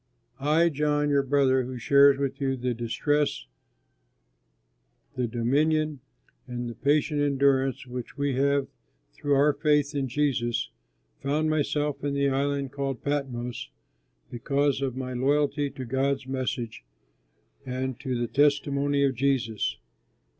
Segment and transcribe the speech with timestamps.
[0.39, 3.45] I, John, your brother who shares with you the distress,
[5.15, 5.99] the dominion,
[6.47, 8.65] and the patient endurance which we have
[9.13, 10.71] through our faith in Jesus,
[11.21, 13.69] found myself in the island called Patmos
[14.31, 16.83] because of my loyalty to God's message
[17.63, 19.77] and to the testimony of Jesus.